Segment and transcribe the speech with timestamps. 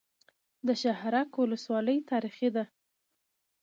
[0.67, 2.63] د شهرک ولسوالۍ تاریخي ده